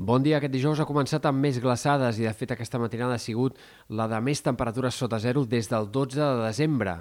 Bon 0.00 0.22
dia. 0.24 0.38
Aquest 0.38 0.54
dijous 0.54 0.80
ha 0.80 0.86
començat 0.88 1.26
amb 1.28 1.44
més 1.44 1.58
glaçades 1.60 2.16
i, 2.16 2.24
de 2.24 2.30
fet, 2.32 2.54
aquesta 2.54 2.78
matinada 2.80 3.18
ha 3.18 3.20
sigut 3.20 3.58
la 3.92 4.06
de 4.08 4.16
més 4.24 4.40
temperatures 4.40 4.96
sota 4.96 5.18
zero 5.20 5.42
des 5.44 5.66
del 5.68 5.90
12 5.92 6.16
de 6.16 6.38
desembre. 6.40 6.94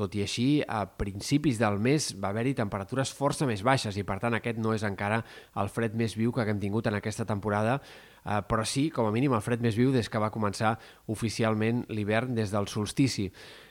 Tot 0.00 0.16
i 0.16 0.22
així, 0.24 0.46
a 0.64 0.86
principis 0.88 1.60
del 1.60 1.76
mes 1.76 2.06
va 2.16 2.30
haver-hi 2.32 2.54
temperatures 2.56 3.12
força 3.12 3.44
més 3.44 3.60
baixes 3.66 3.98
i, 4.00 4.04
per 4.08 4.16
tant, 4.22 4.38
aquest 4.38 4.56
no 4.64 4.72
és 4.72 4.86
encara 4.88 5.20
el 5.60 5.68
fred 5.68 5.92
més 5.92 6.16
viu 6.16 6.32
que 6.32 6.40
haguem 6.40 6.62
tingut 6.62 6.88
en 6.88 6.96
aquesta 6.96 7.28
temporada, 7.28 7.82
eh, 8.24 8.42
però 8.48 8.64
sí, 8.64 8.88
com 8.90 9.06
a 9.08 9.14
mínim, 9.14 9.34
el 9.36 9.44
fred 9.44 9.62
més 9.64 9.76
viu 9.78 9.92
des 9.94 10.08
que 10.08 10.20
va 10.22 10.32
començar 10.34 10.76
oficialment 11.06 11.84
l'hivern 11.88 12.34
des 12.34 12.52
del 12.54 12.68
solstici. 12.68 13.28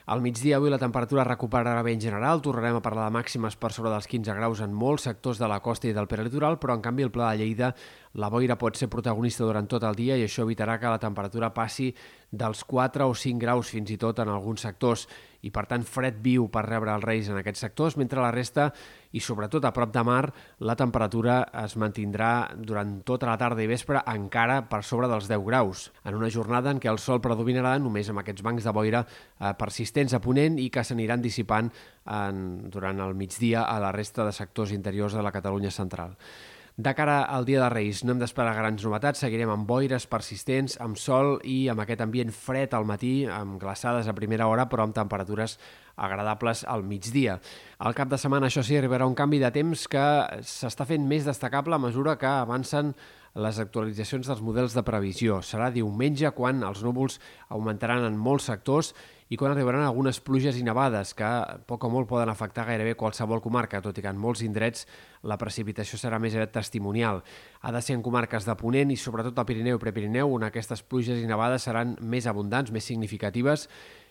Al 0.08 0.22
migdia 0.24 0.56
avui 0.56 0.70
la 0.72 0.78
temperatura 0.80 1.24
recuperarà 1.26 1.82
bé 1.84 1.92
en 1.92 2.00
general, 2.00 2.40
tornarem 2.40 2.78
a 2.78 2.80
parlar 2.80 3.10
de 3.10 3.12
màximes 3.18 3.58
per 3.60 3.74
sobre 3.76 3.90
dels 3.92 4.06
15 4.08 4.36
graus 4.38 4.62
en 4.64 4.72
molts 4.72 5.04
sectors 5.04 5.36
de 5.36 5.48
la 5.52 5.60
costa 5.60 5.84
i 5.90 5.92
del 5.92 6.08
peritoral, 6.08 6.56
però 6.56 6.78
en 6.78 6.80
canvi 6.80 7.04
el 7.04 7.12
Pla 7.12 7.34
de 7.34 7.42
Lleida 7.42 7.74
la 8.16 8.30
boira 8.32 8.56
pot 8.56 8.78
ser 8.80 8.88
protagonista 8.88 9.44
durant 9.44 9.68
tot 9.68 9.84
el 9.84 9.98
dia 9.98 10.16
i 10.16 10.24
això 10.24 10.46
evitarà 10.46 10.78
que 10.80 10.88
la 10.88 11.02
temperatura 11.02 11.52
passi 11.52 11.90
dels 12.30 12.64
4 12.64 13.04
o 13.04 13.12
5 13.12 13.42
graus 13.42 13.68
fins 13.74 13.92
i 13.92 13.98
tot 14.00 14.24
en 14.24 14.32
alguns 14.32 14.64
sectors 14.64 15.04
i 15.44 15.52
per 15.52 15.66
tant 15.68 15.84
fred 15.84 16.16
viu 16.24 16.48
per 16.48 16.64
rebre 16.64 16.94
els 16.94 17.04
Reis 17.04 17.28
en 17.28 17.36
aquests 17.42 17.66
sectors, 17.68 17.98
mentre 18.00 18.24
la 18.24 18.32
resta 18.32 18.70
i 19.12 19.20
sobretot 19.24 19.64
a 19.64 19.72
prop 19.72 19.92
de 19.94 20.02
mar 20.04 20.32
la 20.64 20.76
temperatura 20.76 21.38
es 21.62 21.76
mantindrà 21.80 22.50
durant 22.56 22.98
tota 23.08 23.30
la 23.30 23.38
tarda 23.40 23.64
i 23.64 23.70
vespre 23.70 24.02
encara 24.12 24.60
per 24.68 24.82
sobre 24.84 25.08
dels 25.08 25.28
10 25.30 25.46
graus, 25.46 25.88
en 26.04 26.18
una 26.18 26.30
jornada 26.30 26.72
en 26.74 26.82
què 26.82 26.90
el 26.92 27.00
sol 27.02 27.22
predominarà 27.24 27.76
només 27.80 28.10
amb 28.10 28.22
aquests 28.22 28.44
bancs 28.44 28.66
de 28.66 28.74
boira 28.74 29.04
eh, 29.04 29.54
persistents 29.58 30.14
a 30.14 30.20
Ponent 30.20 30.58
i 30.60 30.68
que 30.70 30.84
s'aniran 30.84 31.24
dissipant 31.24 31.70
en, 32.04 32.44
durant 32.68 33.00
el 33.04 33.16
migdia 33.16 33.64
a 33.64 33.78
la 33.80 33.92
resta 33.92 34.26
de 34.26 34.36
sectors 34.36 34.72
interiors 34.76 35.16
de 35.16 35.24
la 35.24 35.32
Catalunya 35.32 35.70
central. 35.70 36.16
De 36.78 36.92
cara 36.94 37.24
al 37.24 37.42
dia 37.42 37.58
de 37.58 37.68
Reis 37.72 38.04
no 38.06 38.12
hem 38.14 38.20
d'esperar 38.22 38.52
grans 38.54 38.84
novetats, 38.86 39.18
seguirem 39.24 39.50
amb 39.50 39.66
boires 39.66 40.04
persistents, 40.06 40.76
amb 40.78 40.94
sol 40.94 41.40
i 41.42 41.64
amb 41.72 41.82
aquest 41.82 42.04
ambient 42.04 42.30
fred 42.30 42.76
al 42.78 42.86
matí, 42.86 43.24
amb 43.26 43.56
glaçades 43.58 44.06
a 44.06 44.14
primera 44.14 44.46
hora, 44.46 44.68
però 44.70 44.86
amb 44.86 44.94
temperatures 44.94 45.56
agradables 45.98 46.62
al 46.70 46.86
migdia. 46.86 47.40
Al 47.82 47.98
cap 47.98 48.12
de 48.12 48.20
setmana, 48.22 48.46
això 48.46 48.62
sí, 48.62 48.78
arribarà 48.78 49.10
un 49.10 49.18
canvi 49.18 49.42
de 49.42 49.50
temps 49.58 49.88
que 49.90 50.06
s'està 50.46 50.86
fent 50.86 51.02
més 51.02 51.26
destacable 51.26 51.74
a 51.74 51.82
mesura 51.82 52.14
que 52.14 52.30
avancen 52.30 52.94
les 53.34 53.58
actualitzacions 53.58 54.30
dels 54.30 54.46
models 54.46 54.78
de 54.78 54.86
previsió. 54.86 55.42
Serà 55.42 55.72
diumenge 55.74 56.30
quan 56.38 56.62
els 56.62 56.86
núvols 56.86 57.18
augmentaran 57.50 58.06
en 58.06 58.22
molts 58.22 58.46
sectors 58.52 58.94
quan 59.36 59.52
arribaran 59.52 59.84
algunes 59.84 60.22
pluges 60.24 60.56
i 60.56 60.64
nevades 60.64 61.12
que 61.16 61.28
poc 61.68 61.84
o 61.84 61.90
molt 61.92 62.08
poden 62.08 62.30
afectar 62.32 62.64
gairebé 62.64 62.94
qualsevol 62.96 63.42
comarca, 63.44 63.82
tot 63.84 63.98
i 64.00 64.04
que 64.04 64.08
en 64.08 64.16
molts 64.16 64.40
indrets 64.46 64.86
la 65.28 65.36
precipitació 65.36 66.00
serà 66.00 66.16
més 66.22 66.32
aviat 66.32 66.54
testimonial. 66.56 67.20
Ha 67.60 67.72
de 67.74 67.82
ser 67.84 67.98
en 67.98 68.02
comarques 68.06 68.48
de 68.48 68.56
Ponent 68.56 68.94
i 68.94 68.96
sobretot 68.96 69.36
al 69.36 69.48
Pirineu 69.48 69.76
i 69.76 69.82
Prepirineu 69.82 70.32
on 70.32 70.48
aquestes 70.48 70.80
pluges 70.82 71.20
i 71.20 71.28
nevades 71.28 71.68
seran 71.68 71.98
més 72.00 72.26
abundants, 72.26 72.72
més 72.72 72.88
significatives 72.88 73.68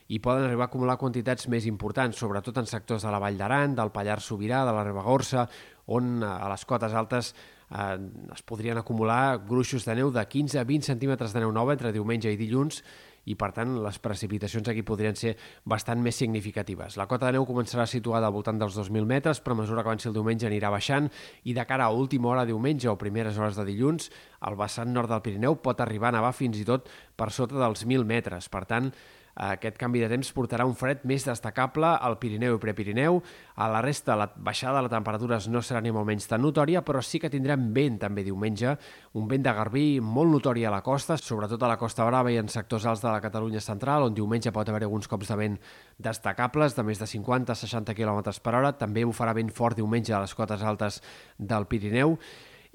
i 0.08 0.22
poden 0.24 0.46
arribar 0.46 0.68
a 0.68 0.72
acumular 0.72 0.96
quantitats 1.02 1.50
més 1.52 1.66
importants, 1.68 2.16
sobretot 2.16 2.62
en 2.62 2.70
sectors 2.70 3.04
de 3.04 3.12
la 3.12 3.20
Vall 3.20 3.40
d'Aran, 3.40 3.74
del 3.76 3.92
Pallars 3.92 4.30
Sobirà, 4.30 4.64
de 4.64 4.76
la 4.76 4.86
Ribagorça, 4.86 5.48
on 5.88 6.22
a 6.24 6.48
les 6.52 6.64
cotes 6.68 6.94
altes 6.94 7.34
eh, 7.72 7.98
es 8.36 8.46
podrien 8.48 8.78
acumular 8.78 9.40
gruixos 9.48 9.86
de 9.88 9.98
neu 10.00 10.12
de 10.12 10.24
15 10.24 10.62
a 10.62 10.66
20 10.68 10.94
centímetres 10.94 11.34
de 11.34 11.44
neu 11.44 11.52
nova 11.52 11.76
entre 11.76 11.94
diumenge 11.96 12.32
i 12.32 12.40
dilluns 12.40 12.84
i 13.28 13.36
per 13.36 13.52
tant 13.56 13.76
les 13.84 14.00
precipitacions 14.04 14.70
aquí 14.72 14.84
podrien 14.88 15.16
ser 15.20 15.36
bastant 15.68 16.02
més 16.04 16.16
significatives. 16.16 16.98
La 17.00 17.08
cota 17.12 17.28
de 17.28 17.36
neu 17.38 17.48
començarà 17.48 17.86
situada 17.90 18.30
al 18.30 18.36
voltant 18.36 18.60
dels 18.60 18.78
2.000 18.80 19.06
metres, 19.10 19.42
però 19.44 19.58
a 19.58 19.62
mesura 19.62 19.84
que 19.84 19.92
avanci 19.92 20.10
el 20.10 20.16
diumenge 20.16 20.48
anirà 20.48 20.72
baixant 20.74 21.12
i 21.44 21.56
de 21.58 21.68
cara 21.68 21.88
a 21.88 21.96
última 21.96 22.32
hora 22.32 22.48
diumenge 22.48 22.90
o 22.90 22.98
primeres 22.98 23.38
hores 23.38 23.60
de 23.60 23.68
dilluns, 23.68 24.10
el 24.48 24.58
vessant 24.60 24.94
nord 24.94 25.12
del 25.12 25.24
Pirineu 25.26 25.60
pot 25.60 25.84
arribar 25.84 26.12
a 26.14 26.18
nevar 26.20 26.34
fins 26.36 26.60
i 26.62 26.66
tot 26.68 26.88
per 27.18 27.32
sota 27.36 27.60
dels 27.60 27.86
1.000 27.86 28.08
metres. 28.08 28.48
Per 28.50 28.64
tant, 28.70 28.92
aquest 29.38 29.78
canvi 29.78 30.02
de 30.02 30.10
temps 30.10 30.32
portarà 30.34 30.66
un 30.66 30.74
fred 30.78 31.04
més 31.06 31.26
destacable 31.28 31.92
al 31.94 32.18
Pirineu 32.18 32.56
i 32.58 32.62
Prepirineu. 32.62 33.20
A 33.62 33.68
la 33.70 33.84
resta, 33.86 34.16
la 34.18 34.26
baixada 34.34 34.80
de 34.80 34.88
les 34.88 34.94
temperatures 34.94 35.48
no 35.54 35.62
serà 35.62 35.82
ni 35.84 35.94
molt 35.94 36.08
menys 36.10 36.26
tan 36.30 36.42
notòria, 36.42 36.82
però 36.86 37.04
sí 37.06 37.22
que 37.22 37.30
tindrem 37.30 37.70
vent 37.76 38.00
també 38.02 38.26
diumenge, 38.26 38.74
un 39.14 39.30
vent 39.30 39.46
de 39.46 39.54
garbí 39.54 39.86
molt 40.02 40.34
notori 40.34 40.66
a 40.66 40.74
la 40.74 40.82
costa, 40.82 41.20
sobretot 41.22 41.62
a 41.62 41.72
la 41.72 41.78
Costa 41.78 42.06
Brava 42.10 42.34
i 42.34 42.42
en 42.42 42.50
sectors 42.50 42.90
alts 42.90 43.06
de 43.06 43.12
la 43.12 43.22
Catalunya 43.22 43.62
central, 43.62 44.10
on 44.10 44.18
diumenge 44.18 44.54
pot 44.54 44.70
haver 44.70 44.84
alguns 44.88 45.08
cops 45.08 45.30
de 45.30 45.38
vent 45.38 45.62
destacables 46.02 46.76
de 46.76 46.86
més 46.88 47.00
de 47.00 47.06
50-60 47.06 47.94
km 47.94 48.22
per 48.42 48.58
hora. 48.58 48.74
També 48.74 49.06
bufarà 49.06 49.38
vent 49.38 49.54
fort 49.54 49.78
diumenge 49.78 50.14
a 50.14 50.22
les 50.26 50.34
cotes 50.34 50.66
altes 50.66 51.02
del 51.38 51.70
Pirineu 51.70 52.18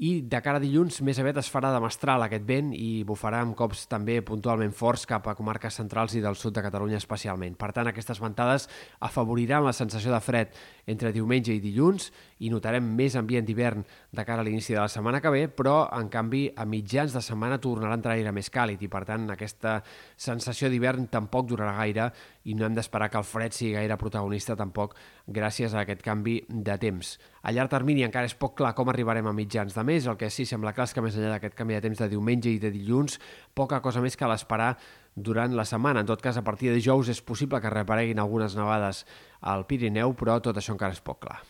i 0.03 0.17
de 0.27 0.39
cara 0.43 0.59
a 0.59 0.63
dilluns 0.63 0.97
més 1.07 1.19
aviat 1.23 1.37
es 1.39 1.49
farà 1.53 1.69
de 1.71 1.79
mestral 1.83 2.25
aquest 2.25 2.43
vent 2.49 2.73
i 2.75 3.05
bufarà 3.07 3.39
amb 3.45 3.55
cops 3.55 3.85
també 3.87 4.17
puntualment 4.27 4.73
forts 4.75 5.05
cap 5.07 5.29
a 5.31 5.37
comarques 5.39 5.79
centrals 5.79 6.17
i 6.19 6.23
del 6.25 6.35
sud 6.35 6.57
de 6.57 6.65
Catalunya 6.65 6.99
especialment. 6.99 7.55
Per 7.55 7.69
tant, 7.77 7.87
aquestes 7.87 8.19
ventades 8.19 8.67
afavoriran 8.99 9.63
la 9.63 9.75
sensació 9.77 10.11
de 10.11 10.19
fred 10.19 10.59
entre 10.91 11.13
diumenge 11.15 11.55
i 11.55 11.63
dilluns 11.63 12.09
i 12.43 12.51
notarem 12.51 12.89
més 12.99 13.15
ambient 13.15 13.47
d'hivern 13.47 13.85
de 14.11 14.25
cara 14.27 14.43
a 14.43 14.47
l'inici 14.49 14.75
de 14.75 14.81
la 14.81 14.91
setmana 14.91 15.21
que 15.23 15.31
ve, 15.31 15.45
però, 15.47 15.85
en 15.95 16.11
canvi, 16.11 16.49
a 16.51 16.67
mitjans 16.67 17.15
de 17.15 17.23
setmana 17.23 17.61
tornarà 17.63 17.95
a 17.95 18.01
entrar 18.01 18.17
aire 18.17 18.33
més 18.35 18.51
càlid 18.51 18.83
i, 18.83 18.91
per 18.91 19.05
tant, 19.07 19.31
aquesta 19.31 19.79
sensació 20.19 20.67
d'hivern 20.73 21.07
tampoc 21.15 21.47
durarà 21.53 21.77
gaire 21.79 22.11
i 22.51 22.57
no 22.59 22.67
hem 22.67 22.75
d'esperar 22.75 23.13
que 23.13 23.21
el 23.23 23.29
fred 23.29 23.55
sigui 23.55 23.77
gaire 23.77 24.01
protagonista 24.01 24.59
tampoc 24.59 24.97
gràcies 25.31 25.77
a 25.77 25.85
aquest 25.85 26.03
canvi 26.03 26.41
de 26.49 26.75
temps. 26.83 27.15
A 27.43 27.53
llarg 27.55 27.71
termini 27.71 28.05
encara 28.07 28.27
és 28.27 28.35
poc 28.39 28.57
clar 28.59 28.73
com 28.75 28.91
arribarem 28.91 29.27
a 29.27 29.33
mitjans 29.35 29.75
de 29.75 29.83
mes, 29.83 29.92
el 30.09 30.19
que 30.21 30.31
sí 30.33 30.47
sembla 30.49 30.73
clar 30.73 30.89
és 30.89 30.95
que 30.97 31.05
més 31.05 31.17
enllà 31.19 31.35
d'aquest 31.35 31.57
canvi 31.59 31.77
de 31.77 31.83
temps 31.85 32.01
de 32.01 32.09
diumenge 32.13 32.51
i 32.51 32.61
de 32.63 32.73
dilluns, 32.73 33.19
poca 33.55 33.83
cosa 33.85 34.01
més 34.05 34.17
que 34.17 34.29
l'esperar 34.31 34.75
durant 35.15 35.55
la 35.57 35.67
setmana. 35.69 36.03
En 36.03 36.09
tot 36.09 36.23
cas, 36.25 36.39
a 36.41 36.45
partir 36.47 36.71
de 36.71 36.79
dijous 36.81 37.13
és 37.13 37.21
possible 37.21 37.61
que 37.61 37.73
repareguin 37.73 38.23
algunes 38.23 38.57
nevades 38.57 39.05
al 39.41 39.67
Pirineu, 39.69 40.17
però 40.17 40.41
tot 40.41 40.57
això 40.57 40.73
encara 40.77 40.97
és 40.97 41.05
poc 41.05 41.27
clar. 41.27 41.43